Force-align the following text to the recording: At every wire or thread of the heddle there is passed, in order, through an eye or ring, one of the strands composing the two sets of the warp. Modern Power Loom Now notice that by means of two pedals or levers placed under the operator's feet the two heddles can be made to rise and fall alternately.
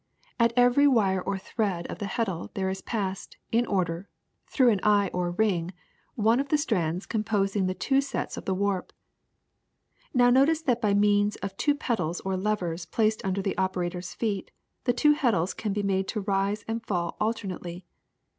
At 0.39 0.51
every 0.57 0.87
wire 0.87 1.21
or 1.21 1.37
thread 1.37 1.85
of 1.85 1.99
the 1.99 2.07
heddle 2.07 2.49
there 2.55 2.71
is 2.71 2.81
passed, 2.81 3.37
in 3.51 3.67
order, 3.67 4.09
through 4.47 4.71
an 4.71 4.79
eye 4.81 5.11
or 5.13 5.29
ring, 5.29 5.73
one 6.15 6.39
of 6.39 6.49
the 6.49 6.57
strands 6.57 7.05
composing 7.05 7.67
the 7.67 7.75
two 7.75 8.01
sets 8.01 8.35
of 8.35 8.45
the 8.45 8.55
warp. 8.55 8.91
Modern 10.11 10.15
Power 10.17 10.25
Loom 10.29 10.33
Now 10.33 10.39
notice 10.39 10.61
that 10.63 10.81
by 10.81 10.95
means 10.95 11.35
of 11.35 11.55
two 11.55 11.75
pedals 11.75 12.19
or 12.21 12.35
levers 12.35 12.87
placed 12.87 13.23
under 13.23 13.43
the 13.43 13.55
operator's 13.59 14.15
feet 14.15 14.49
the 14.85 14.93
two 14.93 15.13
heddles 15.13 15.55
can 15.55 15.71
be 15.71 15.83
made 15.83 16.07
to 16.07 16.21
rise 16.21 16.65
and 16.67 16.83
fall 16.83 17.15
alternately. 17.21 17.85